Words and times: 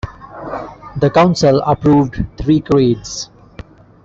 The 0.95 1.11
council 1.13 1.59
approved 1.59 2.25
three 2.35 2.59
creeds. 2.61 3.29